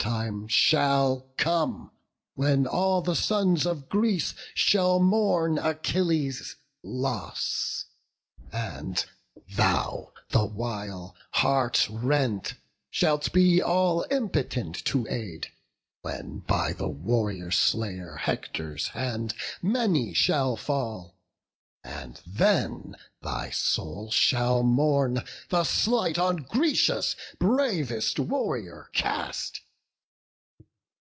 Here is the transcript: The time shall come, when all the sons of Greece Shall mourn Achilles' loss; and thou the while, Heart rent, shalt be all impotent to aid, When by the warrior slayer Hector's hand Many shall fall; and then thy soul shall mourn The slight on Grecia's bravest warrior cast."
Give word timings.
The 0.00 0.04
time 0.14 0.48
shall 0.48 1.26
come, 1.36 1.90
when 2.34 2.66
all 2.66 3.02
the 3.02 3.16
sons 3.16 3.66
of 3.66 3.88
Greece 3.90 4.32
Shall 4.54 5.00
mourn 5.00 5.58
Achilles' 5.58 6.56
loss; 6.82 7.84
and 8.52 9.04
thou 9.50 10.12
the 10.30 10.46
while, 10.46 11.14
Heart 11.32 11.88
rent, 11.90 12.54
shalt 12.90 13.32
be 13.32 13.60
all 13.60 14.06
impotent 14.10 14.82
to 14.86 15.06
aid, 15.10 15.48
When 16.00 16.38
by 16.40 16.72
the 16.72 16.88
warrior 16.88 17.50
slayer 17.50 18.16
Hector's 18.16 18.88
hand 18.88 19.34
Many 19.60 20.14
shall 20.14 20.56
fall; 20.56 21.16
and 21.84 22.20
then 22.26 22.96
thy 23.20 23.50
soul 23.50 24.10
shall 24.10 24.62
mourn 24.62 25.22
The 25.50 25.64
slight 25.64 26.18
on 26.18 26.38
Grecia's 26.48 27.14
bravest 27.38 28.18
warrior 28.18 28.88
cast." 28.94 29.60